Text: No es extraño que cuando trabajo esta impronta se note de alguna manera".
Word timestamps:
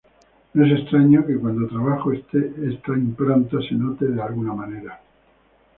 No 0.55 0.65
es 0.65 0.71
extraño 0.81 1.23
que 1.27 1.37
cuando 1.37 1.67
trabajo 1.67 2.11
esta 2.11 2.39
impronta 2.97 3.59
se 3.69 3.75
note 3.75 4.07
de 4.07 4.19
alguna 4.19 4.51
manera". 4.55 4.99